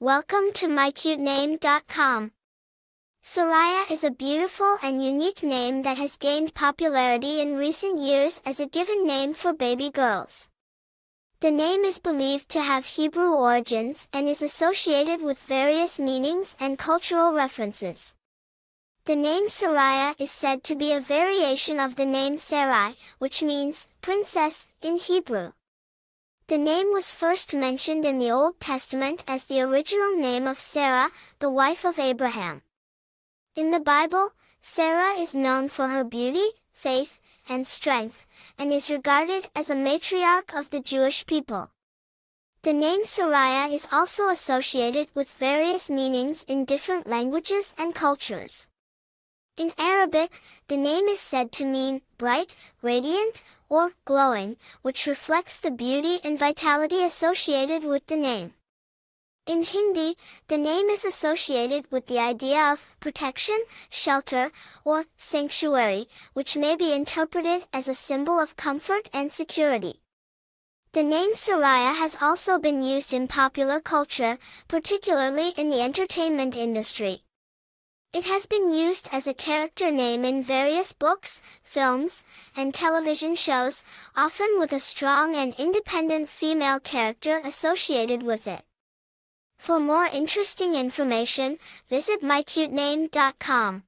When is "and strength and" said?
37.50-38.72